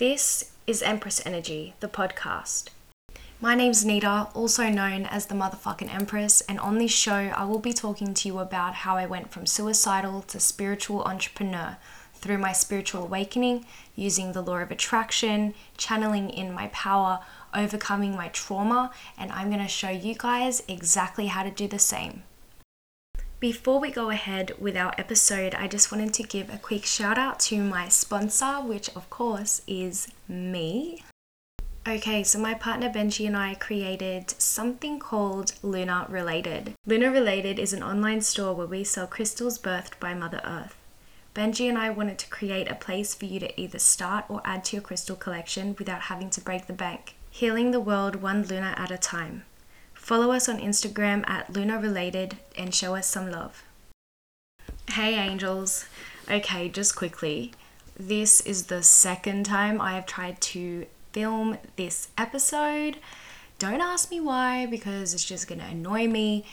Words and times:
This 0.00 0.52
is 0.66 0.80
Empress 0.80 1.20
Energy, 1.26 1.74
the 1.80 1.86
podcast. 1.86 2.70
My 3.38 3.54
name's 3.54 3.84
Nita, 3.84 4.28
also 4.32 4.70
known 4.70 5.04
as 5.04 5.26
the 5.26 5.34
motherfucking 5.34 5.94
Empress, 5.94 6.40
and 6.48 6.58
on 6.58 6.78
this 6.78 6.90
show, 6.90 7.30
I 7.36 7.44
will 7.44 7.58
be 7.58 7.74
talking 7.74 8.14
to 8.14 8.28
you 8.28 8.38
about 8.38 8.76
how 8.76 8.96
I 8.96 9.04
went 9.04 9.30
from 9.30 9.44
suicidal 9.44 10.22
to 10.22 10.40
spiritual 10.40 11.02
entrepreneur 11.02 11.76
through 12.14 12.38
my 12.38 12.52
spiritual 12.52 13.02
awakening, 13.02 13.66
using 13.94 14.32
the 14.32 14.40
law 14.40 14.60
of 14.60 14.70
attraction, 14.70 15.52
channeling 15.76 16.30
in 16.30 16.54
my 16.54 16.68
power, 16.68 17.20
overcoming 17.54 18.16
my 18.16 18.28
trauma, 18.28 18.92
and 19.18 19.30
I'm 19.30 19.50
going 19.50 19.60
to 19.60 19.68
show 19.68 19.90
you 19.90 20.14
guys 20.14 20.62
exactly 20.66 21.26
how 21.26 21.42
to 21.42 21.50
do 21.50 21.68
the 21.68 21.78
same. 21.78 22.22
Before 23.40 23.80
we 23.80 23.90
go 23.90 24.10
ahead 24.10 24.52
with 24.58 24.76
our 24.76 24.92
episode, 24.98 25.54
I 25.54 25.66
just 25.66 25.90
wanted 25.90 26.12
to 26.12 26.22
give 26.22 26.52
a 26.52 26.58
quick 26.58 26.84
shout 26.84 27.16
out 27.16 27.40
to 27.40 27.56
my 27.56 27.88
sponsor, 27.88 28.60
which 28.60 28.94
of 28.94 29.08
course 29.08 29.62
is 29.66 30.08
me. 30.28 31.02
Okay, 31.88 32.22
so 32.22 32.38
my 32.38 32.52
partner 32.52 32.90
Benji 32.90 33.26
and 33.26 33.34
I 33.34 33.54
created 33.54 34.28
something 34.38 34.98
called 34.98 35.54
Luna 35.62 36.04
Related. 36.10 36.74
Luna 36.84 37.10
Related 37.10 37.58
is 37.58 37.72
an 37.72 37.82
online 37.82 38.20
store 38.20 38.54
where 38.54 38.66
we 38.66 38.84
sell 38.84 39.06
crystals 39.06 39.58
birthed 39.58 39.98
by 39.98 40.12
Mother 40.12 40.42
Earth. 40.44 40.76
Benji 41.34 41.66
and 41.66 41.78
I 41.78 41.88
wanted 41.88 42.18
to 42.18 42.28
create 42.28 42.70
a 42.70 42.74
place 42.74 43.14
for 43.14 43.24
you 43.24 43.40
to 43.40 43.58
either 43.58 43.78
start 43.78 44.26
or 44.28 44.42
add 44.44 44.66
to 44.66 44.76
your 44.76 44.82
crystal 44.82 45.16
collection 45.16 45.74
without 45.78 46.02
having 46.02 46.28
to 46.28 46.42
break 46.42 46.66
the 46.66 46.74
bank. 46.74 47.14
Healing 47.30 47.70
the 47.70 47.80
world 47.80 48.16
one 48.16 48.42
Luna 48.42 48.74
at 48.76 48.90
a 48.90 48.98
time. 48.98 49.44
Follow 50.00 50.32
us 50.32 50.48
on 50.48 50.58
Instagram 50.58 51.28
at 51.30 51.52
Luna 51.52 51.78
Related 51.78 52.38
and 52.58 52.74
show 52.74 52.96
us 52.96 53.06
some 53.06 53.30
love. 53.30 53.62
Hey 54.90 55.14
angels. 55.14 55.84
Okay, 56.28 56.68
just 56.68 56.96
quickly. 56.96 57.52
This 57.96 58.40
is 58.40 58.66
the 58.66 58.82
second 58.82 59.46
time 59.46 59.80
I 59.80 59.92
have 59.92 60.06
tried 60.06 60.40
to 60.40 60.86
film 61.12 61.58
this 61.76 62.08
episode. 62.18 62.96
Don't 63.60 63.80
ask 63.80 64.10
me 64.10 64.20
why 64.20 64.66
because 64.66 65.14
it's 65.14 65.24
just 65.24 65.46
going 65.46 65.60
to 65.60 65.66
annoy 65.66 66.08
me 66.08 66.44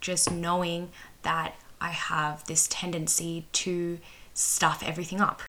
just 0.00 0.30
knowing 0.30 0.90
that 1.22 1.54
I 1.80 1.90
have 1.90 2.44
this 2.44 2.66
tendency 2.68 3.46
to 3.52 3.98
stuff 4.34 4.82
everything 4.84 5.22
up. 5.22 5.42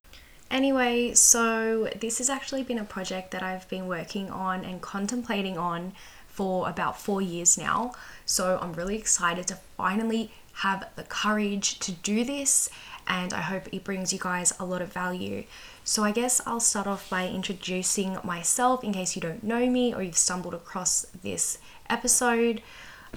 Anyway, 0.50 1.14
so 1.14 1.90
this 2.00 2.20
has 2.20 2.30
actually 2.30 2.64
been 2.64 2.78
a 2.78 2.86
project 2.86 3.32
that 3.32 3.44
I've 3.44 3.68
been 3.68 3.88
working 3.88 4.30
on 4.30 4.64
and 4.64 4.80
contemplating 4.80 5.58
on 5.58 5.94
for 6.38 6.70
about 6.70 7.02
four 7.02 7.20
years 7.20 7.58
now. 7.58 7.94
So 8.26 8.60
I'm 8.62 8.74
really 8.74 8.96
excited 8.96 9.48
to 9.48 9.58
finally 9.76 10.32
have 10.58 10.88
the 10.96 11.04
courage 11.04 11.80
to 11.80 11.92
do 11.92 12.24
this, 12.24 12.70
and 13.08 13.34
I 13.34 13.42
hope 13.42 13.64
it 13.72 13.84
brings 13.84 14.14
you 14.14 14.20
guys 14.20 14.54
a 14.60 14.66
lot 14.66 14.84
of 14.84 14.94
value. 14.94 15.46
So, 15.84 16.04
I 16.04 16.12
guess 16.12 16.42
I'll 16.46 16.60
start 16.60 16.86
off 16.86 17.10
by 17.10 17.28
introducing 17.28 18.18
myself 18.24 18.84
in 18.84 18.94
case 18.94 19.16
you 19.16 19.22
don't 19.22 19.44
know 19.44 19.68
me 19.70 19.94
or 19.94 20.02
you've 20.04 20.18
stumbled 20.18 20.54
across 20.54 21.08
this 21.24 21.60
episode. 21.90 22.62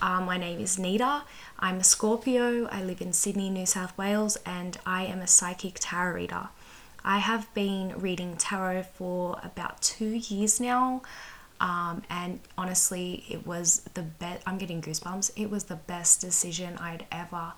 Uh, 0.01 0.21
my 0.21 0.39
name 0.39 0.61
is 0.61 0.79
Nita. 0.79 1.25
I'm 1.59 1.79
a 1.79 1.85
Scorpio. 1.85 2.69
I 2.69 2.83
live 2.83 3.01
in 3.03 3.13
Sydney, 3.13 3.51
New 3.51 3.67
South 3.67 3.97
Wales, 3.99 4.39
and 4.47 4.79
I 4.87 5.05
am 5.05 5.21
a 5.21 5.27
psychic 5.27 5.79
tarot 5.81 6.15
reader. 6.15 6.49
I 7.05 7.19
have 7.19 7.53
been 7.55 7.99
reading 7.99 8.37
tarot 8.37 8.85
for 8.95 9.41
about 9.43 9.83
two 9.83 10.15
years 10.15 10.61
now. 10.61 11.03
Um, 11.61 12.03
and 12.09 12.41
honestly, 12.57 13.25
it 13.29 13.47
was 13.47 13.83
the 13.95 14.03
best. 14.03 14.43
I'm 14.47 14.59
getting 14.59 14.81
goosebumps. 14.81 15.33
It 15.37 15.51
was 15.51 15.65
the 15.65 15.77
best 15.77 16.21
decision 16.21 16.79
I'd 16.79 17.05
ever 17.13 17.53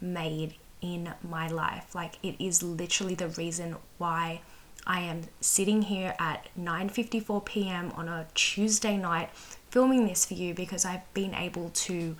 made 0.00 0.54
in 0.80 1.12
my 1.28 1.48
life. 1.48 1.94
Like 1.94 2.18
it 2.22 2.36
is 2.38 2.62
literally 2.62 3.14
the 3.14 3.28
reason 3.28 3.76
why 3.98 4.42
I 4.86 5.00
am 5.00 5.22
sitting 5.40 5.82
here 5.82 6.14
at 6.18 6.48
9:54 6.58 7.44
p.m. 7.44 7.92
on 7.96 8.08
a 8.08 8.26
Tuesday 8.34 8.96
night 8.96 9.30
filming 9.70 10.06
this 10.06 10.24
for 10.24 10.34
you 10.34 10.54
because 10.54 10.84
I've 10.84 11.12
been 11.12 11.34
able 11.34 11.70
to 11.70 12.16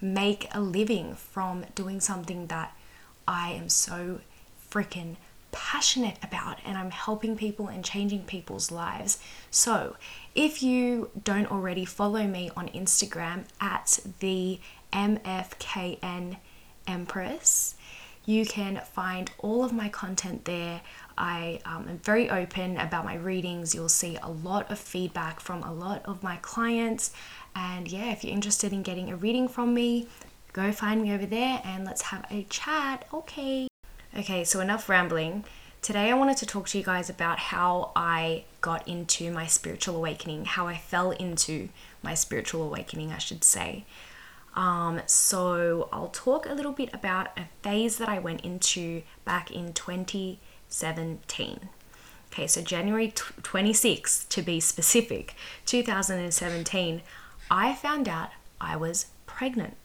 make 0.00 0.48
a 0.52 0.60
living 0.60 1.14
from 1.14 1.64
doing 1.74 2.00
something 2.00 2.48
that 2.48 2.76
I 3.26 3.52
am 3.52 3.68
so 3.68 4.20
freaking 4.70 5.16
passionate 5.52 6.16
about 6.22 6.58
and 6.64 6.76
I'm 6.76 6.90
helping 6.90 7.36
people 7.36 7.68
and 7.68 7.84
changing 7.84 8.24
people's 8.24 8.70
lives. 8.70 9.18
So, 9.50 9.96
if 10.34 10.62
you 10.62 11.10
don't 11.22 11.50
already 11.50 11.84
follow 11.84 12.26
me 12.26 12.50
on 12.56 12.68
Instagram 12.70 13.44
at 13.60 14.00
the 14.20 14.58
MFKN 14.92 16.38
Empress, 16.86 17.74
you 18.24 18.46
can 18.46 18.80
find 18.92 19.30
all 19.38 19.64
of 19.64 19.72
my 19.72 19.88
content 19.88 20.44
there. 20.44 20.80
I 21.18 21.60
um, 21.64 21.88
am 21.88 21.98
very 21.98 22.30
open 22.30 22.76
about 22.76 23.04
my 23.04 23.16
readings. 23.16 23.74
You'll 23.74 23.88
see 23.88 24.16
a 24.22 24.30
lot 24.30 24.70
of 24.70 24.78
feedback 24.78 25.40
from 25.40 25.62
a 25.62 25.72
lot 25.72 26.02
of 26.04 26.22
my 26.22 26.36
clients. 26.36 27.12
And 27.54 27.88
yeah, 27.88 28.12
if 28.12 28.24
you're 28.24 28.32
interested 28.32 28.72
in 28.72 28.82
getting 28.82 29.10
a 29.10 29.16
reading 29.16 29.48
from 29.48 29.74
me, 29.74 30.06
go 30.52 30.72
find 30.72 31.02
me 31.02 31.12
over 31.12 31.26
there 31.26 31.60
and 31.64 31.84
let's 31.84 32.02
have 32.02 32.24
a 32.30 32.44
chat. 32.44 33.06
Okay. 33.12 33.71
Okay, 34.14 34.44
so 34.44 34.60
enough 34.60 34.90
rambling. 34.90 35.44
Today, 35.80 36.10
I 36.10 36.14
wanted 36.14 36.36
to 36.36 36.46
talk 36.46 36.68
to 36.68 36.76
you 36.76 36.84
guys 36.84 37.08
about 37.08 37.38
how 37.38 37.92
I 37.96 38.44
got 38.60 38.86
into 38.86 39.30
my 39.32 39.46
spiritual 39.46 39.96
awakening, 39.96 40.44
how 40.44 40.68
I 40.68 40.76
fell 40.76 41.12
into 41.12 41.70
my 42.02 42.12
spiritual 42.12 42.62
awakening, 42.62 43.10
I 43.10 43.16
should 43.16 43.42
say. 43.42 43.86
Um, 44.54 45.00
so, 45.06 45.88
I'll 45.94 46.08
talk 46.08 46.44
a 46.44 46.52
little 46.52 46.72
bit 46.72 46.90
about 46.92 47.28
a 47.38 47.46
phase 47.62 47.96
that 47.96 48.10
I 48.10 48.18
went 48.18 48.42
into 48.42 49.02
back 49.24 49.50
in 49.50 49.72
2017. 49.72 51.70
Okay, 52.30 52.46
so 52.46 52.60
January 52.60 53.08
26th, 53.08 54.28
to 54.28 54.42
be 54.42 54.60
specific, 54.60 55.34
2017, 55.64 57.00
I 57.50 57.74
found 57.74 58.10
out 58.10 58.28
I 58.60 58.76
was 58.76 59.06
pregnant. 59.24 59.78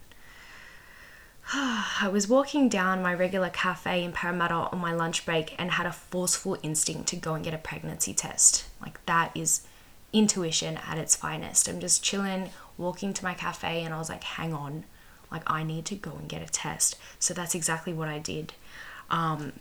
I 1.53 2.09
was 2.11 2.27
walking 2.27 2.67
down 2.67 3.01
my 3.01 3.13
regular 3.13 3.49
cafe 3.49 4.03
in 4.03 4.11
Parramatta 4.11 4.53
on 4.53 4.79
my 4.79 4.93
lunch 4.93 5.25
break 5.25 5.55
and 5.57 5.71
had 5.71 5.85
a 5.85 5.93
forceful 5.93 6.57
instinct 6.61 7.07
to 7.09 7.15
go 7.15 7.35
and 7.35 7.43
get 7.43 7.53
a 7.53 7.57
pregnancy 7.57 8.13
test. 8.13 8.65
Like, 8.81 9.03
that 9.05 9.31
is 9.33 9.61
intuition 10.11 10.77
at 10.77 10.97
its 10.97 11.15
finest. 11.15 11.69
I'm 11.69 11.79
just 11.79 12.03
chilling, 12.03 12.49
walking 12.77 13.13
to 13.13 13.23
my 13.23 13.33
cafe, 13.33 13.83
and 13.83 13.93
I 13.93 13.97
was 13.97 14.09
like, 14.09 14.23
hang 14.23 14.53
on, 14.53 14.83
like, 15.31 15.43
I 15.47 15.63
need 15.63 15.85
to 15.85 15.95
go 15.95 16.11
and 16.11 16.27
get 16.27 16.41
a 16.41 16.51
test. 16.51 16.97
So 17.17 17.33
that's 17.33 17.55
exactly 17.55 17.93
what 17.93 18.09
I 18.09 18.19
did. 18.19 18.51
Um, 19.09 19.53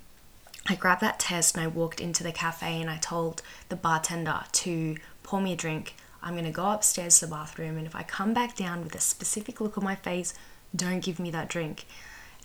I 0.69 0.75
grabbed 0.75 1.02
that 1.02 1.20
test 1.20 1.56
and 1.56 1.64
I 1.64 1.69
walked 1.69 2.00
into 2.00 2.25
the 2.25 2.32
cafe 2.32 2.80
and 2.80 2.91
I 2.91 2.96
told 2.96 3.42
the 3.69 3.76
bartender 3.76 4.41
to 4.50 4.96
pour 5.22 5.41
me 5.41 5.52
a 5.52 5.56
drink. 5.56 5.94
I'm 6.20 6.34
going 6.34 6.44
to 6.44 6.50
go 6.50 6.70
upstairs 6.70 7.20
to 7.20 7.26
the 7.26 7.30
bathroom, 7.30 7.76
and 7.76 7.86
if 7.86 7.94
I 7.94 8.02
come 8.02 8.34
back 8.34 8.56
down 8.56 8.82
with 8.82 8.96
a 8.96 9.00
specific 9.00 9.60
look 9.60 9.78
on 9.78 9.84
my 9.84 9.94
face, 9.94 10.34
don't 10.75 11.00
give 11.00 11.19
me 11.19 11.31
that 11.31 11.49
drink. 11.49 11.87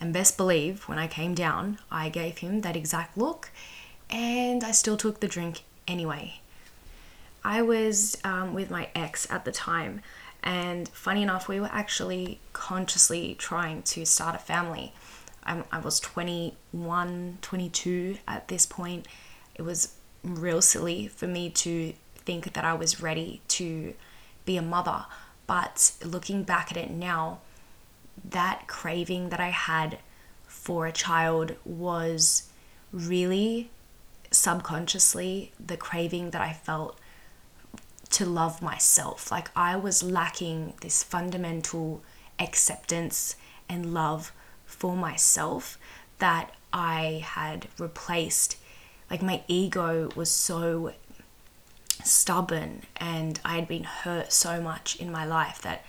And 0.00 0.12
best 0.12 0.36
believe, 0.36 0.88
when 0.88 0.98
I 0.98 1.06
came 1.06 1.34
down, 1.34 1.78
I 1.90 2.08
gave 2.08 2.38
him 2.38 2.62
that 2.62 2.76
exact 2.76 3.16
look 3.16 3.50
and 4.12 4.62
I 4.62 4.72
still 4.72 4.96
took 4.96 5.20
the 5.20 5.28
drink 5.28 5.62
anyway. 5.88 6.40
I 7.44 7.62
was 7.62 8.18
um, 8.22 8.54
with 8.54 8.70
my 8.70 8.88
ex 8.94 9.28
at 9.30 9.44
the 9.44 9.52
time, 9.52 10.02
and 10.44 10.88
funny 10.88 11.22
enough, 11.22 11.48
we 11.48 11.58
were 11.58 11.70
actually 11.72 12.38
consciously 12.52 13.34
trying 13.38 13.82
to 13.82 14.04
start 14.04 14.34
a 14.34 14.38
family. 14.38 14.92
I'm, 15.44 15.64
I 15.72 15.78
was 15.78 15.98
21, 15.98 17.38
22 17.40 18.18
at 18.28 18.48
this 18.48 18.66
point. 18.66 19.08
It 19.54 19.62
was 19.62 19.94
real 20.22 20.62
silly 20.62 21.08
for 21.08 21.26
me 21.26 21.50
to 21.50 21.94
think 22.16 22.52
that 22.52 22.64
I 22.64 22.74
was 22.74 23.00
ready 23.00 23.40
to 23.48 23.94
be 24.44 24.56
a 24.56 24.62
mother, 24.62 25.06
but 25.46 25.92
looking 26.04 26.44
back 26.44 26.70
at 26.70 26.76
it 26.76 26.90
now, 26.90 27.40
that 28.24 28.66
craving 28.66 29.30
that 29.30 29.40
I 29.40 29.50
had 29.50 29.98
for 30.46 30.86
a 30.86 30.92
child 30.92 31.56
was 31.64 32.50
really 32.92 33.70
subconsciously 34.30 35.52
the 35.58 35.76
craving 35.76 36.30
that 36.30 36.40
I 36.40 36.52
felt 36.52 36.98
to 38.10 38.26
love 38.26 38.62
myself. 38.62 39.30
Like 39.30 39.50
I 39.56 39.76
was 39.76 40.02
lacking 40.02 40.74
this 40.80 41.02
fundamental 41.02 42.02
acceptance 42.38 43.36
and 43.68 43.94
love 43.94 44.32
for 44.66 44.96
myself 44.96 45.78
that 46.18 46.52
I 46.72 47.22
had 47.24 47.68
replaced. 47.78 48.56
Like 49.10 49.22
my 49.22 49.42
ego 49.48 50.10
was 50.14 50.30
so 50.30 50.92
stubborn 52.04 52.82
and 52.96 53.40
I 53.44 53.56
had 53.56 53.68
been 53.68 53.84
hurt 53.84 54.32
so 54.32 54.60
much 54.60 54.96
in 54.96 55.10
my 55.10 55.24
life 55.24 55.60
that 55.62 55.84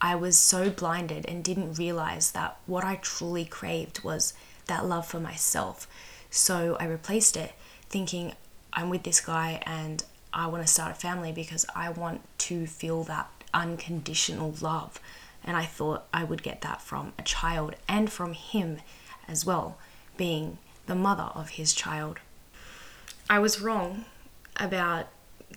I 0.00 0.14
was 0.14 0.38
so 0.38 0.70
blinded 0.70 1.26
and 1.26 1.44
didn't 1.44 1.74
realize 1.74 2.32
that 2.32 2.56
what 2.66 2.84
I 2.84 2.96
truly 2.96 3.44
craved 3.44 4.02
was 4.02 4.32
that 4.66 4.86
love 4.86 5.06
for 5.06 5.20
myself. 5.20 5.86
So 6.30 6.76
I 6.80 6.84
replaced 6.84 7.36
it 7.36 7.52
thinking 7.88 8.34
I'm 8.72 8.88
with 8.88 9.02
this 9.02 9.20
guy 9.20 9.62
and 9.66 10.02
I 10.32 10.46
want 10.46 10.64
to 10.64 10.72
start 10.72 10.92
a 10.92 10.94
family 10.94 11.32
because 11.32 11.66
I 11.74 11.90
want 11.90 12.22
to 12.38 12.66
feel 12.66 13.02
that 13.04 13.28
unconditional 13.52 14.54
love. 14.60 15.00
And 15.44 15.56
I 15.56 15.64
thought 15.64 16.06
I 16.14 16.24
would 16.24 16.42
get 16.42 16.60
that 16.62 16.80
from 16.80 17.12
a 17.18 17.22
child 17.22 17.74
and 17.88 18.10
from 18.10 18.34
him 18.34 18.78
as 19.26 19.44
well, 19.44 19.76
being 20.16 20.58
the 20.86 20.94
mother 20.94 21.30
of 21.34 21.50
his 21.50 21.74
child. 21.74 22.20
I 23.28 23.38
was 23.38 23.60
wrong 23.60 24.04
about 24.56 25.06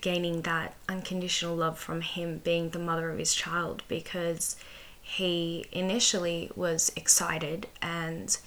gaining 0.02 0.42
that 0.42 0.74
unconditional 0.90 1.56
love 1.56 1.78
from 1.80 2.02
him 2.02 2.40
being 2.44 2.70
the 2.70 2.80
mother 2.80 3.10
of 3.10 3.20
his 3.20 3.34
child 3.34 3.84
because 3.88 4.56
he 5.02 5.66
initially 5.72 6.50
was 6.56 6.92
excited 6.96 7.68
and 7.82 8.38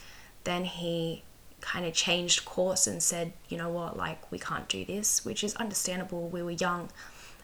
then 0.45 0.65
he 0.65 1.23
kind 1.61 1.85
of 1.85 1.93
changed 1.93 2.45
course 2.45 2.87
and 2.87 3.03
said, 3.03 3.33
you 3.49 3.59
know 3.59 3.69
what, 3.69 3.97
like 3.97 4.31
we 4.31 4.39
can't 4.39 4.69
do 4.69 4.85
this, 4.85 5.25
which 5.25 5.43
is 5.43 5.55
understandable. 5.57 6.29
We 6.29 6.43
were 6.43 6.53
young 6.53 6.91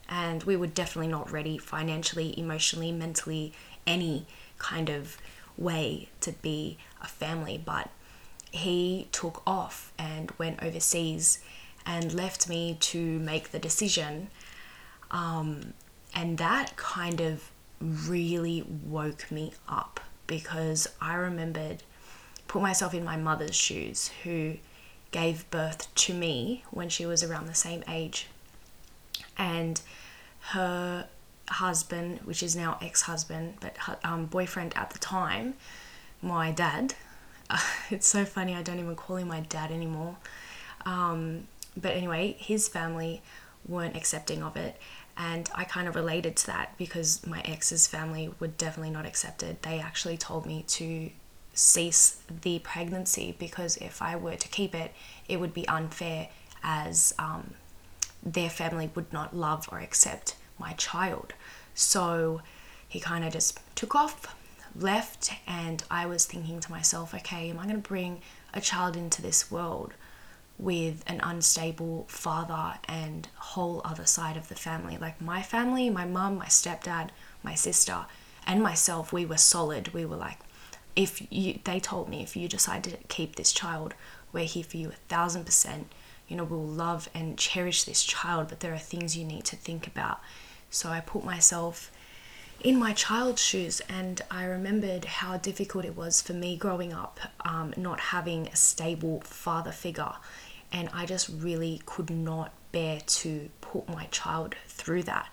and 0.08 0.42
we 0.44 0.56
were 0.56 0.66
definitely 0.66 1.10
not 1.10 1.30
ready 1.30 1.58
financially, 1.58 2.38
emotionally, 2.38 2.92
mentally, 2.92 3.52
any 3.86 4.26
kind 4.58 4.88
of 4.88 5.16
way 5.56 6.08
to 6.20 6.32
be 6.32 6.78
a 7.00 7.06
family. 7.06 7.60
But 7.62 7.90
he 8.50 9.08
took 9.12 9.42
off 9.46 9.92
and 9.98 10.30
went 10.38 10.62
overseas 10.62 11.38
and 11.86 12.12
left 12.12 12.48
me 12.48 12.76
to 12.80 13.18
make 13.18 13.50
the 13.50 13.58
decision. 13.58 14.28
Um, 15.10 15.74
and 16.14 16.38
that 16.38 16.76
kind 16.76 17.20
of 17.20 17.50
really 17.80 18.64
woke 18.84 19.30
me 19.30 19.52
up 19.68 20.00
because 20.26 20.88
I 21.00 21.14
remembered 21.14 21.82
put 22.48 22.62
myself 22.62 22.92
in 22.94 23.04
my 23.04 23.16
mother's 23.16 23.54
shoes 23.54 24.10
who 24.24 24.54
gave 25.10 25.50
birth 25.50 25.92
to 25.94 26.14
me 26.14 26.64
when 26.70 26.88
she 26.88 27.06
was 27.06 27.22
around 27.22 27.46
the 27.46 27.54
same 27.54 27.82
age 27.88 28.26
and 29.38 29.80
her 30.40 31.06
husband 31.48 32.20
which 32.24 32.42
is 32.42 32.54
now 32.54 32.78
ex-husband 32.80 33.54
but 33.60 33.74
um, 34.04 34.26
boyfriend 34.26 34.72
at 34.76 34.90
the 34.90 34.98
time 34.98 35.54
my 36.20 36.50
dad 36.50 36.94
it's 37.90 38.06
so 38.06 38.24
funny 38.24 38.54
i 38.54 38.62
don't 38.62 38.78
even 38.78 38.96
call 38.96 39.16
him 39.16 39.28
my 39.28 39.40
dad 39.40 39.70
anymore 39.70 40.16
um, 40.84 41.46
but 41.76 41.92
anyway 41.92 42.36
his 42.38 42.68
family 42.68 43.22
weren't 43.66 43.96
accepting 43.96 44.42
of 44.42 44.56
it 44.56 44.76
and 45.16 45.48
I 45.54 45.64
kind 45.64 45.88
of 45.88 45.94
related 45.94 46.36
to 46.36 46.46
that 46.46 46.76
because 46.78 47.26
my 47.26 47.42
ex's 47.44 47.86
family 47.86 48.32
were 48.40 48.48
definitely 48.48 48.90
not 48.90 49.04
accepted. 49.04 49.62
They 49.62 49.78
actually 49.78 50.16
told 50.16 50.46
me 50.46 50.64
to 50.68 51.10
cease 51.54 52.18
the 52.42 52.60
pregnancy 52.60 53.36
because 53.38 53.76
if 53.76 54.00
I 54.00 54.16
were 54.16 54.36
to 54.36 54.48
keep 54.48 54.74
it, 54.74 54.92
it 55.28 55.38
would 55.38 55.52
be 55.52 55.68
unfair 55.68 56.28
as 56.62 57.14
um, 57.18 57.54
their 58.22 58.48
family 58.48 58.90
would 58.94 59.12
not 59.12 59.36
love 59.36 59.68
or 59.70 59.80
accept 59.80 60.36
my 60.58 60.72
child. 60.74 61.34
So 61.74 62.40
he 62.88 62.98
kind 62.98 63.24
of 63.24 63.32
just 63.32 63.60
took 63.74 63.94
off, 63.94 64.34
left, 64.74 65.32
and 65.46 65.84
I 65.90 66.06
was 66.06 66.24
thinking 66.24 66.60
to 66.60 66.70
myself, 66.70 67.14
okay, 67.14 67.50
am 67.50 67.58
I 67.58 67.64
going 67.64 67.82
to 67.82 67.88
bring 67.88 68.22
a 68.54 68.60
child 68.60 68.96
into 68.96 69.20
this 69.20 69.50
world 69.50 69.92
with 70.58 71.02
an 71.06 71.20
unstable 71.22 72.06
father 72.08 72.78
and 72.86 73.28
whole 73.36 73.80
other 73.84 74.06
side 74.06 74.36
of 74.36 74.48
the 74.48 74.54
family. 74.54 74.96
Like 74.96 75.20
my 75.20 75.42
family, 75.42 75.90
my 75.90 76.04
mum, 76.04 76.36
my 76.36 76.46
stepdad, 76.46 77.10
my 77.42 77.54
sister, 77.54 78.06
and 78.46 78.62
myself, 78.62 79.12
we 79.12 79.24
were 79.24 79.36
solid. 79.36 79.92
We 79.94 80.04
were 80.04 80.16
like, 80.16 80.38
if 80.94 81.26
you, 81.30 81.58
they 81.64 81.80
told 81.80 82.08
me, 82.08 82.22
if 82.22 82.36
you 82.36 82.48
decide 82.48 82.84
to 82.84 82.96
keep 83.08 83.36
this 83.36 83.52
child, 83.52 83.94
we're 84.32 84.44
here 84.44 84.64
for 84.64 84.76
you 84.76 84.88
a 84.88 85.08
thousand 85.08 85.44
percent. 85.44 85.92
You 86.28 86.36
know, 86.36 86.44
we'll 86.44 86.60
love 86.60 87.08
and 87.14 87.38
cherish 87.38 87.84
this 87.84 88.04
child, 88.04 88.48
but 88.48 88.60
there 88.60 88.72
are 88.72 88.78
things 88.78 89.16
you 89.16 89.24
need 89.24 89.44
to 89.46 89.56
think 89.56 89.86
about. 89.86 90.20
So 90.70 90.88
I 90.88 91.00
put 91.00 91.24
myself 91.24 91.90
in 92.62 92.78
my 92.78 92.92
child's 92.92 93.42
shoes, 93.42 93.80
and 93.88 94.20
I 94.30 94.44
remembered 94.44 95.04
how 95.04 95.36
difficult 95.36 95.84
it 95.84 95.96
was 95.96 96.22
for 96.22 96.32
me 96.32 96.56
growing 96.56 96.92
up, 96.92 97.18
um, 97.44 97.74
not 97.76 97.98
having 97.98 98.46
a 98.48 98.56
stable 98.56 99.20
father 99.22 99.72
figure 99.72 100.12
and 100.72 100.88
I 100.92 101.06
just 101.06 101.28
really 101.28 101.82
could 101.84 102.10
not 102.10 102.52
bear 102.72 103.00
to 103.00 103.50
put 103.60 103.88
my 103.88 104.06
child 104.06 104.54
through 104.66 105.02
that. 105.04 105.28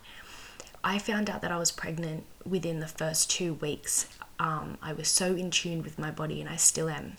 I 0.84 1.00
found 1.00 1.30
out 1.30 1.42
that 1.42 1.52
I 1.52 1.58
was 1.58 1.72
pregnant 1.72 2.26
within 2.46 2.80
the 2.82 2.88
first 2.88 3.32
two 3.32 3.54
weeks. 3.56 4.08
Um, 4.40 4.78
I 4.82 4.94
was 4.94 5.08
so 5.08 5.36
in 5.36 5.50
tune 5.50 5.82
with 5.82 5.98
my 5.98 6.12
body, 6.12 6.42
and 6.42 6.50
I 6.50 6.58
still 6.58 6.90
am. 6.90 7.18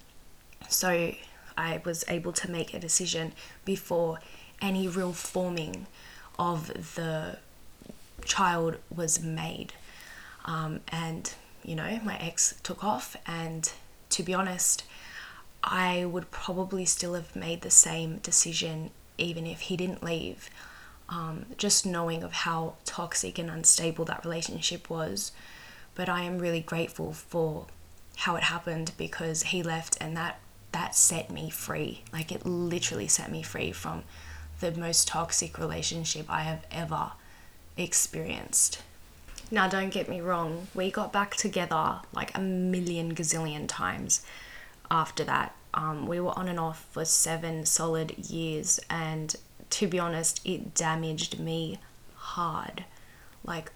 So 0.68 1.14
I 1.56 1.80
was 1.84 2.04
able 2.08 2.32
to 2.32 2.50
make 2.50 2.72
a 2.74 2.78
decision 2.78 3.32
before 3.64 4.18
any 4.62 4.86
real 4.86 5.12
forming 5.12 5.86
of 6.38 6.94
the 6.94 7.38
child 8.24 8.76
was 8.94 9.22
made. 9.22 9.72
Um, 10.44 10.80
and, 10.88 11.32
you 11.62 11.74
know, 11.74 12.00
my 12.02 12.16
ex 12.18 12.54
took 12.62 12.82
off, 12.82 13.16
and 13.26 13.70
to 14.10 14.22
be 14.22 14.34
honest, 14.34 14.84
I 15.62 16.04
would 16.04 16.30
probably 16.30 16.84
still 16.84 17.14
have 17.14 17.36
made 17.36 17.60
the 17.60 17.70
same 17.70 18.18
decision 18.18 18.90
even 19.18 19.46
if 19.46 19.60
he 19.62 19.76
didn't 19.76 20.02
leave. 20.02 20.48
Um, 21.08 21.46
just 21.56 21.84
knowing 21.84 22.22
of 22.22 22.32
how 22.32 22.74
toxic 22.84 23.38
and 23.38 23.50
unstable 23.50 24.04
that 24.06 24.24
relationship 24.24 24.88
was. 24.88 25.32
But 25.94 26.08
I 26.08 26.22
am 26.22 26.38
really 26.38 26.60
grateful 26.60 27.12
for 27.12 27.66
how 28.16 28.36
it 28.36 28.44
happened 28.44 28.92
because 28.96 29.44
he 29.44 29.62
left 29.62 29.96
and 30.00 30.16
that 30.16 30.38
that 30.72 30.94
set 30.94 31.30
me 31.30 31.50
free. 31.50 32.02
Like 32.12 32.30
it 32.30 32.46
literally 32.46 33.08
set 33.08 33.30
me 33.30 33.42
free 33.42 33.72
from 33.72 34.04
the 34.60 34.72
most 34.72 35.08
toxic 35.08 35.58
relationship 35.58 36.26
I 36.28 36.42
have 36.42 36.64
ever 36.70 37.12
experienced. 37.76 38.82
Now, 39.50 39.68
don't 39.68 39.90
get 39.90 40.08
me 40.08 40.20
wrong, 40.20 40.68
we 40.74 40.90
got 40.90 41.12
back 41.12 41.34
together 41.36 42.00
like 42.12 42.36
a 42.36 42.40
million 42.40 43.14
gazillion 43.14 43.66
times 43.66 44.24
after 44.90 45.24
that. 45.24 45.54
Um, 45.74 46.06
we 46.06 46.20
were 46.20 46.36
on 46.38 46.48
and 46.48 46.58
off 46.58 46.86
for 46.90 47.04
seven 47.04 47.64
solid 47.64 48.18
years, 48.18 48.80
and 48.88 49.34
to 49.70 49.86
be 49.86 49.98
honest, 49.98 50.40
it 50.44 50.74
damaged 50.74 51.38
me 51.38 51.78
hard. 52.14 52.84
Like, 53.44 53.72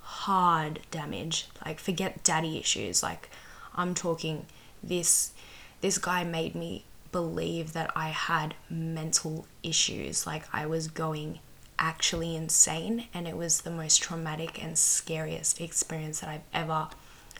hard 0.00 0.80
damage. 0.90 1.48
Like, 1.64 1.78
forget 1.78 2.22
daddy 2.24 2.58
issues. 2.58 3.02
Like, 3.02 3.30
I'm 3.74 3.94
talking 3.94 4.46
this 4.82 5.32
this 5.80 5.98
guy 5.98 6.24
made 6.24 6.54
me 6.54 6.84
believe 7.12 7.74
that 7.74 7.90
I 7.94 8.08
had 8.08 8.54
mental 8.70 9.46
issues. 9.62 10.26
Like, 10.26 10.44
I 10.52 10.64
was 10.66 10.88
going 10.88 11.40
actually 11.78 12.36
insane, 12.36 13.08
and 13.12 13.26
it 13.26 13.36
was 13.36 13.60
the 13.60 13.70
most 13.70 14.02
traumatic 14.02 14.62
and 14.62 14.78
scariest 14.78 15.60
experience 15.60 16.20
that 16.20 16.28
I've 16.28 16.40
ever 16.52 16.88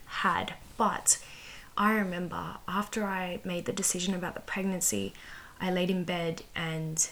had. 0.07 0.55
But 0.77 1.19
I 1.77 1.95
remember 1.95 2.57
after 2.69 3.05
I 3.05 3.41
made 3.45 3.65
the 3.65 3.73
decision 3.73 4.15
about 4.15 4.35
the 4.35 4.41
pregnancy, 4.41 5.13
I 5.61 5.71
laid 5.71 5.91
in 5.91 6.05
bed 6.05 6.43
and 6.55 7.09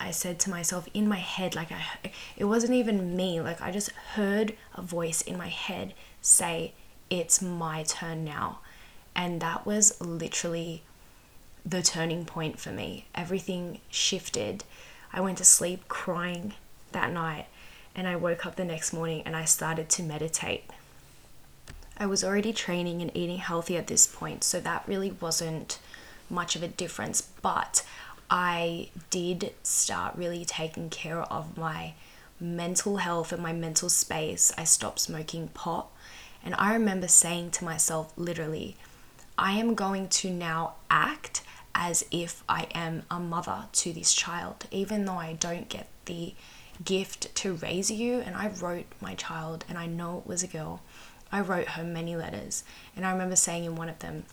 I 0.00 0.10
said 0.10 0.38
to 0.40 0.50
myself 0.50 0.88
in 0.92 1.08
my 1.08 1.18
head, 1.18 1.54
like 1.54 1.70
I, 1.72 2.10
it 2.36 2.44
wasn't 2.44 2.74
even 2.74 3.16
me, 3.16 3.40
like 3.40 3.60
I 3.60 3.70
just 3.70 3.90
heard 4.14 4.56
a 4.74 4.82
voice 4.82 5.22
in 5.22 5.38
my 5.38 5.48
head 5.48 5.94
say, 6.20 6.74
It's 7.10 7.40
my 7.40 7.82
turn 7.84 8.24
now. 8.24 8.60
And 9.16 9.40
that 9.40 9.64
was 9.64 10.00
literally 10.00 10.82
the 11.64 11.82
turning 11.82 12.24
point 12.24 12.58
for 12.58 12.70
me. 12.70 13.06
Everything 13.14 13.80
shifted. 13.88 14.64
I 15.12 15.20
went 15.20 15.38
to 15.38 15.44
sleep 15.44 15.86
crying 15.88 16.54
that 16.94 17.12
night 17.12 17.46
and 17.94 18.08
I 18.08 18.16
woke 18.16 18.44
up 18.44 18.56
the 18.56 18.64
next 18.64 18.92
morning 18.92 19.22
and 19.24 19.36
I 19.36 19.44
started 19.44 19.88
to 19.90 20.02
meditate. 20.02 20.64
I 21.96 22.06
was 22.06 22.24
already 22.24 22.52
training 22.52 23.02
and 23.02 23.10
eating 23.14 23.38
healthy 23.38 23.76
at 23.76 23.86
this 23.86 24.06
point, 24.06 24.42
so 24.42 24.58
that 24.60 24.82
really 24.86 25.12
wasn't 25.12 25.78
much 26.28 26.56
of 26.56 26.62
a 26.62 26.68
difference. 26.68 27.20
But 27.20 27.86
I 28.28 28.88
did 29.10 29.52
start 29.62 30.16
really 30.16 30.44
taking 30.44 30.90
care 30.90 31.20
of 31.20 31.56
my 31.56 31.94
mental 32.40 32.96
health 32.96 33.32
and 33.32 33.42
my 33.42 33.52
mental 33.52 33.88
space. 33.88 34.52
I 34.58 34.64
stopped 34.64 34.98
smoking 34.98 35.48
pot. 35.48 35.88
And 36.44 36.54
I 36.58 36.74
remember 36.74 37.08
saying 37.08 37.52
to 37.52 37.64
myself, 37.64 38.12
literally, 38.16 38.76
I 39.38 39.52
am 39.52 39.74
going 39.74 40.08
to 40.08 40.30
now 40.30 40.74
act 40.90 41.42
as 41.76 42.04
if 42.10 42.42
I 42.48 42.66
am 42.74 43.04
a 43.10 43.18
mother 43.20 43.64
to 43.72 43.92
this 43.92 44.12
child, 44.12 44.66
even 44.70 45.04
though 45.04 45.18
I 45.18 45.34
don't 45.34 45.68
get 45.68 45.88
the 46.04 46.34
gift 46.82 47.34
to 47.36 47.54
raise 47.54 47.90
you. 47.90 48.20
And 48.20 48.34
I 48.36 48.48
wrote 48.48 48.86
my 49.00 49.14
child, 49.14 49.64
and 49.68 49.78
I 49.78 49.86
know 49.86 50.18
it 50.18 50.26
was 50.26 50.42
a 50.42 50.48
girl. 50.48 50.80
I 51.30 51.40
wrote 51.40 51.68
her 51.68 51.84
many 51.84 52.16
letters, 52.16 52.64
and 52.94 53.04
I 53.04 53.12
remember 53.12 53.36
saying 53.36 53.64
in 53.64 53.76
one 53.76 53.88
of 53.88 53.98
them, 53.98 54.24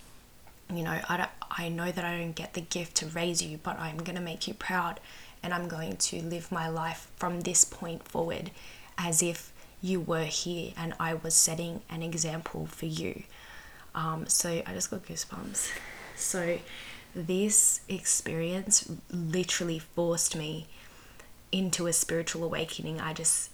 you 0.74 0.84
know, 0.84 1.00
I, 1.10 1.28
I 1.50 1.70
know 1.70 1.92
that 1.92 2.06
I 2.06 2.18
don't 2.18 2.36
get 2.36 2.54
the 2.54 2.62
gift 2.62 2.96
to 2.98 3.08
raise 3.08 3.42
you, 3.42 3.60
but 3.62 3.80
I'm 3.80 3.98
going 3.98 4.16
to 4.16 4.22
make 4.22 4.48
you 4.48 4.54
proud, 4.54 5.00
and 5.42 5.54
I'm 5.54 5.68
going 5.68 5.98
to 5.98 6.22
live 6.22 6.52
my 6.52 6.70
life 6.70 7.12
from 7.18 7.42
this 7.42 7.66
point 7.66 8.08
forward 8.08 8.52
as 8.98 9.24
if 9.24 9.52
you 9.82 10.00
were 10.00 10.26
here 10.26 10.72
and 10.78 10.94
I 11.00 11.16
was 11.16 11.34
setting 11.34 11.82
an 11.90 12.04
example 12.04 12.68
for 12.68 12.86
you. 12.86 13.24
Um, 13.96 14.28
so 14.28 14.62
I 14.66 14.74
just 14.74 14.92
got 14.92 15.04
goosebumps. 15.06 15.72
So 16.16 16.60
this 17.16 17.82
experience 17.90 18.90
literally 19.12 19.80
forced 19.80 20.36
me 20.36 20.68
into 21.52 21.88
a 21.88 21.94
spiritual 21.94 22.44
awakening. 22.44 23.02
I 23.02 23.14
just 23.14 23.52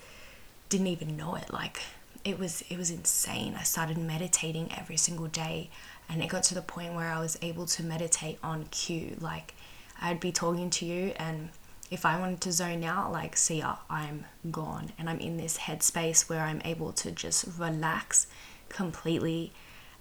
didn't 0.69 0.87
even 0.87 1.17
know 1.17 1.35
it. 1.35 1.51
Like 1.51 1.81
it 2.23 2.39
was 2.39 2.63
it 2.69 2.77
was 2.77 2.91
insane. 2.91 3.55
I 3.57 3.63
started 3.63 3.97
meditating 3.97 4.71
every 4.77 4.97
single 4.97 5.27
day 5.27 5.69
and 6.09 6.21
it 6.21 6.29
got 6.29 6.43
to 6.43 6.55
the 6.55 6.61
point 6.61 6.93
where 6.93 7.11
I 7.11 7.19
was 7.19 7.37
able 7.41 7.65
to 7.67 7.83
meditate 7.83 8.39
on 8.43 8.65
cue. 8.65 9.17
Like 9.19 9.53
I'd 10.01 10.19
be 10.19 10.31
talking 10.31 10.69
to 10.71 10.85
you 10.85 11.13
and 11.17 11.49
if 11.89 12.05
I 12.05 12.19
wanted 12.19 12.41
to 12.41 12.51
zone 12.51 12.83
out, 12.83 13.11
like, 13.11 13.37
see 13.37 13.59
ya, 13.59 13.77
I'm 13.89 14.25
gone. 14.51 14.91
And 14.99 15.09
I'm 15.09 15.19
in 15.19 15.37
this 15.37 15.57
headspace 15.57 16.27
where 16.27 16.41
I'm 16.41 16.61
able 16.65 16.91
to 16.93 17.11
just 17.11 17.45
relax 17.57 18.27
completely 18.67 19.53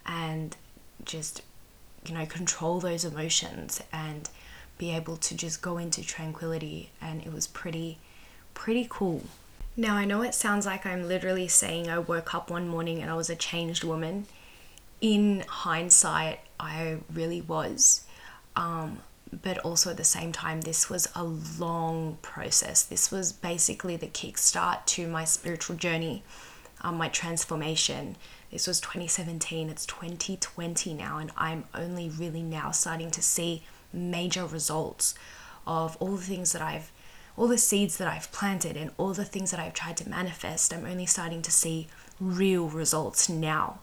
and 0.05 0.57
just, 1.05 1.43
you 2.05 2.15
know, 2.15 2.27
control 2.27 2.81
those 2.81 3.05
emotions 3.05 3.81
and 3.93 4.29
be 4.79 4.91
able 4.91 5.17
to 5.17 5.37
just 5.37 5.63
go 5.63 5.79
into 5.79 6.03
tranquility. 6.03 6.91
And 7.01 7.23
it 7.23 7.33
was 7.33 7.47
pretty, 7.47 7.99
pretty 8.55 8.87
cool. 8.89 9.23
Now, 9.77 9.97
I 9.97 10.05
know 10.05 10.23
it 10.23 10.35
sounds 10.35 10.65
like 10.65 10.87
I'm 10.87 11.07
literally 11.07 11.49
saying 11.49 11.89
I 11.89 11.99
woke 11.99 12.35
up 12.35 12.51
one 12.51 12.69
morning 12.69 13.03
and 13.03 13.11
I 13.11 13.15
was 13.15 13.29
a 13.29 13.37
changed 13.37 13.85
woman. 13.85 14.27
In 15.01 15.45
hindsight, 15.47 16.41
I 16.59 16.99
really 17.13 17.43
was. 17.43 18.05
Um, 18.57 19.01
but 19.43 19.59
also 19.59 19.91
at 19.91 19.97
the 19.97 20.05
same 20.05 20.33
time, 20.33 20.63
this 20.63 20.89
was 20.89 21.09
a 21.15 21.25
long 21.25 22.19
process. 22.23 22.83
This 22.83 23.11
was 23.11 23.33
basically 23.33 23.97
the 23.97 24.07
kickstart 24.07 24.87
to 24.87 25.07
my 25.09 25.25
spiritual 25.25 25.77
journey, 25.77 26.23
um, 26.81 26.97
my 26.97 27.09
transformation. 27.09 28.17
This 28.51 28.67
was 28.67 28.81
2017, 28.81 29.69
it's 29.69 29.85
2020 29.87 30.95
now, 30.95 31.19
and 31.19 31.33
I'm 31.37 31.65
only 31.75 32.09
really 32.09 32.43
now 32.43 32.71
starting 32.71 33.11
to 33.11 33.23
see 33.23 33.63
major 33.93 34.47
results 34.47 35.15
of 35.67 35.97
all 36.01 36.17
the 36.17 36.23
things 36.23 36.53
that 36.53 36.63
I've, 36.63 36.93
all 37.37 37.49
the 37.49 37.59
seeds 37.59 37.97
that 37.99 38.09
I've 38.09 38.31
planted, 38.33 38.77
and 38.77 38.91
all 38.97 39.13
the 39.13 39.25
things 39.25 39.51
that 39.51 39.61
I've 39.61 39.75
tried 39.75 39.97
to 39.99 40.09
manifest. 40.09 40.73
I'm 40.73 40.87
only 40.87 41.07
starting 41.07 41.43
to 41.43 41.51
see 41.51 41.89
real 42.21 42.69
results 42.69 43.29
now. 43.29 43.81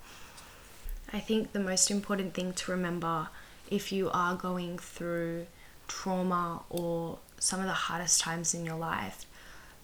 I 1.12 1.20
think 1.20 1.52
the 1.52 1.60
most 1.60 1.92
important 1.92 2.34
thing 2.34 2.54
to 2.54 2.72
remember 2.72 3.30
if 3.70 3.92
you 3.92 4.10
are 4.12 4.36
going 4.36 4.78
through 4.80 5.46
trauma 5.88 6.64
or 6.70 7.20
some 7.40 7.60
of 7.60 7.66
the 7.66 7.74
hardest 7.74 8.22
times 8.22 8.54
in 8.54 8.66
your 8.66 8.78
life 8.78 9.26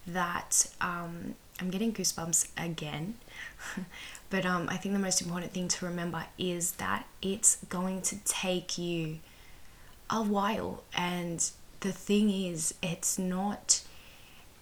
that 0.07 0.65
um, 0.81 1.35
I'm 1.59 1.69
getting 1.69 1.93
goosebumps 1.93 2.49
again. 2.57 3.15
but 4.29 4.45
um, 4.45 4.67
I 4.69 4.77
think 4.77 4.93
the 4.93 4.99
most 4.99 5.21
important 5.21 5.53
thing 5.53 5.67
to 5.67 5.85
remember 5.85 6.25
is 6.37 6.73
that 6.73 7.05
it's 7.21 7.57
going 7.69 8.01
to 8.03 8.17
take 8.25 8.77
you 8.77 9.19
a 10.09 10.21
while. 10.21 10.83
And 10.95 11.49
the 11.81 11.91
thing 11.91 12.29
is, 12.29 12.73
it's 12.81 13.17
not, 13.19 13.81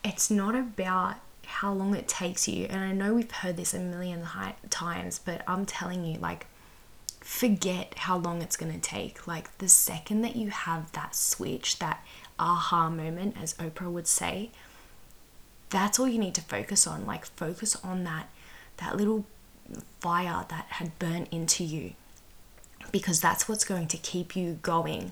it's 0.03 0.29
not 0.29 0.55
about 0.55 1.15
how 1.45 1.71
long 1.73 1.95
it 1.95 2.07
takes 2.07 2.47
you. 2.47 2.65
And 2.65 2.81
I 2.81 2.91
know 2.91 3.13
we've 3.13 3.31
heard 3.31 3.57
this 3.57 3.73
a 3.73 3.79
million 3.79 4.23
times, 4.69 5.19
but 5.19 5.43
I'm 5.47 5.65
telling 5.65 6.05
you, 6.05 6.19
like, 6.19 6.47
forget 7.27 7.93
how 7.97 8.17
long 8.17 8.41
it's 8.41 8.55
going 8.55 8.71
to 8.71 8.79
take. 8.79 9.27
Like 9.27 9.57
the 9.57 9.67
second 9.67 10.21
that 10.21 10.37
you 10.37 10.49
have 10.49 10.91
that 10.93 11.13
switch, 11.13 11.79
that 11.79 12.01
aha 12.39 12.89
moment, 12.89 13.35
as 13.41 13.53
Oprah 13.55 13.91
would 13.91 14.07
say, 14.07 14.49
that's 15.69 15.99
all 15.99 16.07
you 16.07 16.19
need 16.19 16.35
to 16.35 16.41
focus 16.41 16.87
on. 16.87 17.05
Like 17.05 17.25
focus 17.25 17.75
on 17.83 18.05
that 18.05 18.29
that 18.77 18.95
little 18.95 19.25
fire 19.99 20.45
that 20.49 20.65
had 20.69 20.97
burnt 20.99 21.27
into 21.31 21.63
you, 21.65 21.93
because 22.91 23.19
that's 23.19 23.47
what's 23.47 23.65
going 23.65 23.87
to 23.87 23.97
keep 23.97 24.35
you 24.35 24.59
going. 24.61 25.11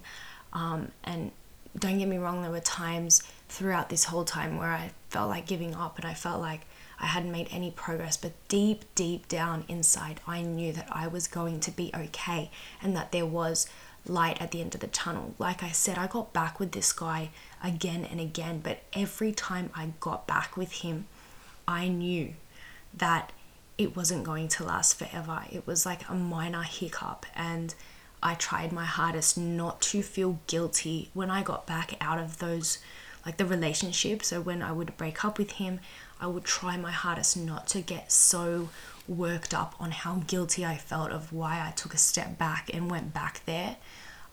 Um, 0.53 0.91
and 1.03 1.31
don't 1.77 1.97
get 1.97 2.07
me 2.07 2.17
wrong, 2.17 2.41
there 2.41 2.51
were 2.51 2.59
times 2.59 3.21
throughout 3.49 3.89
this 3.89 4.05
whole 4.05 4.23
time 4.23 4.57
where 4.57 4.71
I 4.71 4.91
felt 5.09 5.29
like 5.29 5.45
giving 5.45 5.75
up, 5.75 5.97
and 5.97 6.05
I 6.05 6.13
felt 6.13 6.41
like 6.41 6.61
I 6.99 7.07
hadn't 7.07 7.31
made 7.31 7.47
any 7.51 7.71
progress, 7.71 8.17
but 8.17 8.31
deep, 8.47 8.83
deep 8.95 9.27
down 9.27 9.65
inside, 9.67 10.21
I 10.25 10.41
knew 10.41 10.71
that 10.73 10.87
I 10.91 11.07
was 11.07 11.27
going 11.27 11.59
to 11.61 11.71
be 11.71 11.91
okay 11.93 12.49
and 12.81 12.95
that 12.95 13.11
there 13.11 13.25
was 13.25 13.67
light 14.07 14.41
at 14.41 14.51
the 14.51 14.61
end 14.61 14.75
of 14.75 14.81
the 14.81 14.87
tunnel. 14.87 15.35
Like 15.37 15.63
I 15.63 15.71
said, 15.71 15.97
I 15.97 16.07
got 16.07 16.31
back 16.31 16.59
with 16.59 16.71
this 16.71 16.93
guy 16.93 17.31
again 17.63 18.05
and 18.05 18.19
again, 18.19 18.61
but 18.63 18.79
every 18.93 19.31
time 19.31 19.71
I 19.75 19.89
got 19.99 20.27
back 20.27 20.55
with 20.55 20.71
him, 20.71 21.07
I 21.67 21.87
knew 21.87 22.33
that 22.93 23.31
it 23.77 23.95
wasn't 23.95 24.23
going 24.23 24.47
to 24.49 24.63
last 24.63 24.97
forever. 24.97 25.43
It 25.51 25.67
was 25.67 25.85
like 25.85 26.07
a 26.09 26.15
minor 26.15 26.63
hiccup, 26.63 27.25
and 27.35 27.73
I 28.23 28.35
tried 28.35 28.71
my 28.71 28.85
hardest 28.85 29.37
not 29.37 29.81
to 29.81 30.01
feel 30.01 30.39
guilty 30.47 31.09
when 31.13 31.29
I 31.29 31.43
got 31.43 31.67
back 31.67 31.95
out 32.01 32.19
of 32.19 32.39
those, 32.39 32.79
like 33.25 33.37
the 33.37 33.45
relationship. 33.45 34.23
So 34.23 34.41
when 34.41 34.61
I 34.61 34.71
would 34.71 34.95
break 34.97 35.23
up 35.25 35.37
with 35.37 35.51
him, 35.51 35.79
I 36.19 36.27
would 36.27 36.45
try 36.45 36.77
my 36.77 36.91
hardest 36.91 37.37
not 37.37 37.67
to 37.67 37.81
get 37.81 38.11
so 38.11 38.69
worked 39.07 39.53
up 39.53 39.75
on 39.79 39.91
how 39.91 40.23
guilty 40.27 40.65
I 40.65 40.77
felt 40.77 41.11
of 41.11 41.31
why 41.31 41.63
I 41.65 41.71
took 41.71 41.93
a 41.93 41.97
step 41.97 42.37
back 42.37 42.71
and 42.73 42.89
went 42.89 43.13
back 43.13 43.41
there. 43.45 43.77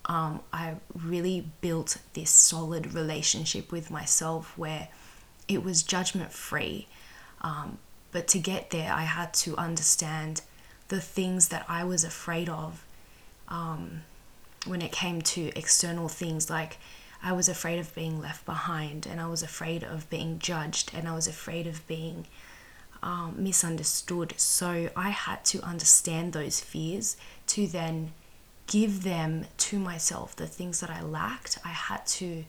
Um, 0.06 0.40
I 0.52 0.76
really 0.94 1.48
built 1.60 1.98
this 2.14 2.30
solid 2.30 2.94
relationship 2.94 3.70
with 3.70 3.90
myself 3.90 4.56
where 4.56 4.88
it 5.48 5.62
was 5.62 5.82
judgment 5.82 6.32
free. 6.32 6.86
Um, 7.42 7.78
but 8.12 8.28
to 8.28 8.38
get 8.38 8.70
there, 8.70 8.92
I 8.92 9.02
had 9.02 9.34
to 9.34 9.56
understand 9.56 10.42
the 10.88 11.00
things 11.00 11.48
that 11.48 11.64
I 11.68 11.84
was 11.84 12.04
afraid 12.04 12.48
of 12.48 12.84
um, 13.48 14.02
when 14.66 14.82
it 14.82 14.92
came 14.92 15.22
to 15.22 15.50
external 15.56 16.08
things 16.08 16.48
like 16.50 16.76
I 17.22 17.32
was 17.32 17.48
afraid 17.48 17.78
of 17.78 17.94
being 17.94 18.20
left 18.20 18.44
behind, 18.44 19.06
and 19.06 19.20
I 19.20 19.28
was 19.28 19.42
afraid 19.42 19.82
of 19.82 20.10
being 20.10 20.38
judged, 20.38 20.92
and 20.94 21.08
I 21.08 21.14
was 21.14 21.26
afraid 21.26 21.66
of 21.66 21.86
being 21.86 22.26
um, 23.02 23.34
misunderstood. 23.38 24.34
So 24.36 24.90
I 24.96 25.10
had 25.10 25.44
to 25.46 25.62
understand 25.62 26.32
those 26.32 26.60
fears 26.60 27.16
to 27.48 27.66
then 27.66 28.12
give 28.66 29.04
them 29.04 29.46
to 29.58 29.78
myself. 29.78 30.34
The 30.36 30.46
things 30.46 30.80
that 30.80 30.90
I 30.90 31.00
lacked, 31.00 31.58
I 31.64 31.70
had 31.70 32.06
to 32.06 32.44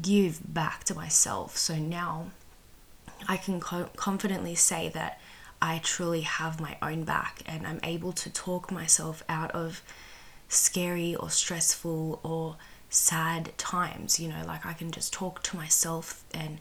give 0.00 0.54
back 0.54 0.84
to 0.84 0.94
myself. 0.94 1.56
So 1.56 1.76
now 1.76 2.30
I 3.28 3.36
can 3.36 3.60
co- 3.60 3.90
confidently 3.96 4.54
say 4.54 4.88
that 4.90 5.20
I 5.60 5.80
truly 5.82 6.22
have 6.22 6.60
my 6.60 6.76
own 6.82 7.04
back 7.04 7.42
and 7.46 7.66
I'm 7.66 7.80
able 7.82 8.12
to 8.12 8.30
talk 8.30 8.70
myself 8.70 9.22
out 9.28 9.50
of 9.52 9.82
scary 10.48 11.14
or 11.14 11.30
stressful 11.30 12.20
or 12.22 12.56
sad 12.90 13.56
times, 13.58 14.20
you 14.20 14.28
know, 14.28 14.44
like 14.46 14.64
I 14.64 14.72
can 14.72 14.90
just 14.90 15.12
talk 15.12 15.42
to 15.44 15.56
myself 15.56 16.24
and, 16.32 16.58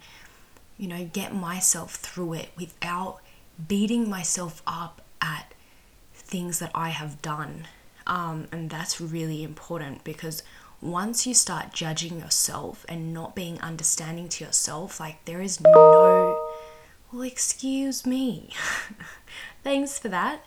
you 0.77 0.87
know, 0.87 1.05
get 1.11 1.33
myself 1.35 1.95
through 1.95 2.33
it 2.33 2.49
without 2.57 3.19
beating 3.67 4.09
myself 4.09 4.61
up 4.65 5.01
at 5.21 5.53
things 6.13 6.59
that 6.59 6.71
I 6.73 6.89
have 6.89 7.21
done. 7.21 7.67
Um, 8.07 8.47
and 8.51 8.69
that's 8.69 9.01
really 9.01 9.43
important 9.43 10.03
because 10.03 10.43
once 10.81 11.25
you 11.25 11.33
start 11.33 11.73
judging 11.73 12.19
yourself 12.19 12.85
and 12.87 13.13
not 13.13 13.35
being 13.35 13.59
understanding 13.61 14.29
to 14.29 14.43
yourself, 14.43 14.99
like 14.99 15.23
there 15.25 15.41
is 15.41 15.59
no, 15.59 16.24
well, 17.15 17.23
excuse 17.23 18.05
me. 18.05 18.49
Thanks 19.63 19.97
for 19.97 20.09
that. 20.09 20.45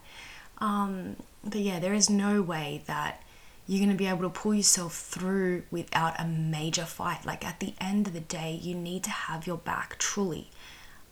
Um, 0.59 1.17
but 1.43 1.61
yeah, 1.61 1.81
there 1.81 1.95
is 1.95 2.11
no 2.11 2.43
way 2.43 2.83
that 2.87 3.23
you're 3.67 3.79
going 3.79 3.91
to 3.91 3.97
be 3.97 4.07
able 4.07 4.23
to 4.23 4.29
pull 4.29 4.55
yourself 4.55 4.95
through 4.95 5.63
without 5.71 6.21
a 6.21 6.27
major 6.27 6.85
fight. 6.85 7.25
Like 7.25 7.45
at 7.45 7.61
the 7.61 7.73
end 7.81 8.07
of 8.07 8.13
the 8.13 8.21
day, 8.21 8.59
you 8.61 8.75
need 8.75 9.03
to 9.05 9.11
have 9.11 9.47
your 9.47 9.57
back 9.57 9.99
truly. 9.99 10.51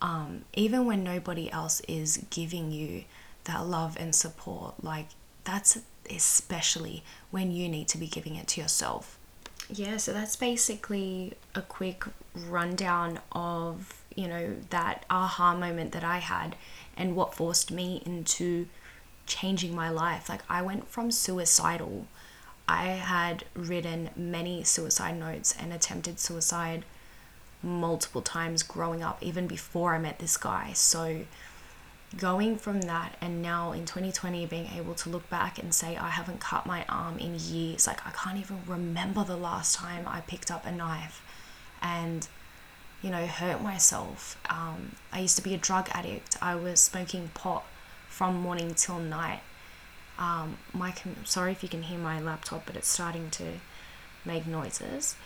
Um, 0.03 0.45
even 0.53 0.85
when 0.85 1.03
nobody 1.03 1.51
else 1.51 1.81
is 1.89 2.25
giving 2.29 2.71
you 2.71 3.05
that 3.45 3.67
love 3.67 3.97
and 3.99 4.15
support, 4.15 4.85
like 4.85 5.07
that's 5.45 5.79
especially 6.11 7.03
when 7.31 7.51
you 7.51 7.69
need 7.69 7.89
to 7.89 7.99
be 7.99 8.07
giving 8.07 8.37
it 8.37 8.47
to 8.49 8.61
yourself. 8.61 9.19
Yeah, 9.71 9.97
so 9.97 10.13
that's 10.13 10.37
basically 10.37 11.33
a 11.55 11.63
quick 11.63 12.05
rundown 12.35 13.21
of, 13.33 14.05
you 14.17 14.27
know, 14.27 14.57
that 14.71 15.05
aha 15.09 15.55
moment 15.55 15.93
that 15.93 16.03
I 16.03 16.19
had 16.19 16.57
and 16.97 17.15
what 17.15 17.35
forced 17.35 17.71
me 17.71 18.03
into 18.05 18.67
changing 19.27 19.75
my 19.75 19.91
life. 19.91 20.29
Like 20.29 20.43
I 20.49 20.63
went 20.63 20.89
from 20.89 21.13
suicidal 21.13 22.07
I 22.69 22.87
had 22.87 23.45
written 23.55 24.11
many 24.17 24.65
suicide 24.65 25.19
notes 25.19 25.55
and 25.59 25.73
attempted 25.73 26.19
suicide 26.19 26.85
multiple 27.63 28.23
times 28.23 28.63
growing 28.63 29.03
up, 29.03 29.23
even 29.23 29.47
before 29.47 29.95
I 29.95 29.99
met 29.99 30.19
this 30.19 30.37
guy. 30.37 30.73
So, 30.73 31.25
going 32.17 32.57
from 32.57 32.83
that 32.83 33.17
and 33.21 33.43
now 33.43 33.73
in 33.73 33.85
2020 33.85 34.47
being 34.47 34.69
able 34.77 34.95
to 34.95 35.11
look 35.11 35.29
back 35.29 35.59
and 35.59 35.75
say 35.75 35.97
I 35.97 36.09
haven't 36.11 36.41
cut 36.41 36.65
my 36.67 36.85
arm 36.89 37.19
in 37.19 37.37
years, 37.39 37.87
like 37.87 38.05
I 38.07 38.11
can't 38.11 38.39
even 38.39 38.61
remember 38.67 39.25
the 39.25 39.37
last 39.37 39.75
time 39.77 40.05
I 40.07 40.21
picked 40.21 40.51
up 40.51 40.65
a 40.67 40.73
knife 40.73 41.23
and 41.83 42.27
you 43.03 43.11
know 43.11 43.27
hurt 43.27 43.63
myself. 43.63 44.39
Um, 44.49 44.93
I 45.13 45.21
used 45.21 45.37
to 45.37 45.43
be 45.43 45.55
a 45.55 45.59
drug 45.59 45.89
addict. 45.93 46.37
I 46.41 46.55
was 46.55 46.81
smoking 46.81 47.31
pot 47.35 47.65
from 48.09 48.37
morning 48.37 48.75
till 48.75 48.99
night 48.99 49.41
um, 50.19 50.57
my 50.73 50.93
com- 50.93 51.25
sorry 51.25 51.53
if 51.53 51.63
you 51.63 51.69
can 51.69 51.83
hear 51.83 51.99
my 51.99 52.21
laptop, 52.21 52.67
but 52.67 52.77
it's 52.77 52.89
starting 52.89 53.31
to 53.31 53.45
make 54.25 54.47
noises. 54.47 55.17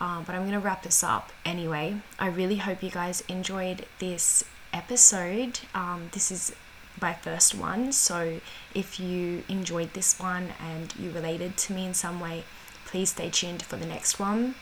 Um, 0.00 0.24
but 0.24 0.34
I'm 0.34 0.42
to 0.52 0.60
wrap 0.60 0.84
this 0.84 1.02
up 1.02 1.32
anyway. 1.44 2.00
I 2.18 2.28
really 2.28 2.56
hope 2.56 2.82
you 2.82 2.90
guys 2.90 3.22
enjoyed 3.22 3.86
this 3.98 4.44
episode. 4.72 5.60
Um, 5.74 6.08
this 6.12 6.30
is 6.30 6.54
my 7.00 7.14
first 7.14 7.54
one, 7.54 7.92
so 7.92 8.40
if 8.74 8.98
you 8.98 9.44
enjoyed 9.48 9.94
this 9.94 10.18
one 10.18 10.48
and 10.60 10.94
you 10.96 11.10
related 11.10 11.56
to 11.56 11.72
me 11.72 11.86
in 11.86 11.94
some 11.94 12.20
way, 12.20 12.44
please 12.86 13.10
stay 13.10 13.28
tuned 13.28 13.62
for 13.62 13.76
the 13.76 13.86
next 13.86 14.18
one. 14.18 14.54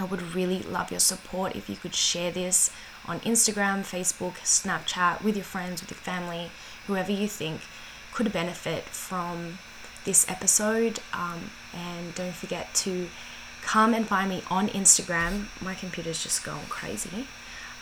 I 0.00 0.04
would 0.04 0.34
really 0.34 0.60
love 0.60 0.90
your 0.90 1.00
support 1.00 1.56
if 1.56 1.68
you 1.68 1.76
could 1.76 1.94
share 1.94 2.30
this 2.30 2.70
on 3.06 3.20
Instagram, 3.20 3.80
Facebook, 3.80 4.34
Snapchat 4.38 5.22
with 5.22 5.36
your 5.36 5.44
friends, 5.44 5.80
with 5.80 5.90
your 5.90 5.98
family, 5.98 6.50
whoever 6.86 7.12
you 7.12 7.28
think 7.28 7.60
could 8.12 8.32
benefit 8.32 8.84
from 8.84 9.58
this 10.04 10.28
episode. 10.30 11.00
Um, 11.12 11.50
and 11.74 12.14
don't 12.14 12.34
forget 12.34 12.74
to 12.76 13.08
come 13.62 13.94
and 13.94 14.06
find 14.06 14.30
me 14.30 14.42
on 14.50 14.68
Instagram. 14.68 15.46
My 15.60 15.74
computer's 15.74 16.22
just 16.22 16.44
going 16.44 16.66
crazy. 16.68 17.26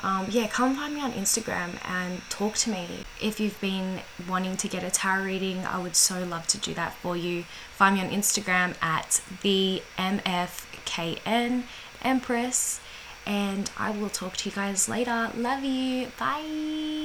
Um, 0.03 0.27
yeah, 0.31 0.49
come 0.49 0.75
find 0.75 0.95
me 0.95 1.01
on 1.01 1.13
Instagram 1.13 1.79
and 1.89 2.23
talk 2.29 2.55
to 2.57 2.71
me. 2.71 2.89
If 3.21 3.39
you've 3.39 3.61
been 3.61 4.01
wanting 4.29 4.57
to 4.57 4.69
get 4.69 4.83
a 4.83 4.91
tarot 4.91 5.25
reading, 5.25 5.65
I 5.65 5.81
would 5.81 5.95
so 5.95 6.25
love 6.25 6.49
to 6.49 6.59
do 6.59 6.75
that 6.75 6.95
for 6.95 7.17
you. 7.17 7.45
Find 7.77 7.95
me 7.97 8.03
on 8.03 8.11
Instagram 8.11 8.75
at 8.83 9.21
the 9.43 9.83
MFKN 9.97 11.65
Empress, 12.03 12.81
and 13.27 13.71
I 13.77 13.91
will 13.91 14.11
talk 14.11 14.37
to 14.39 14.49
you 14.49 14.55
guys 14.55 14.89
later. 14.89 15.31
Love 15.37 15.65
you. 15.65 16.09
Bye. 16.19 17.03